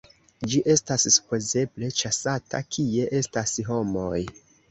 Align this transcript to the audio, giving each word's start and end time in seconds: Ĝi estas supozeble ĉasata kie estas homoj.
Ĝi 0.51 0.61
estas 0.75 1.03
supozeble 1.15 1.91
ĉasata 2.01 2.63
kie 2.77 3.05
estas 3.21 3.55
homoj. 3.71 4.25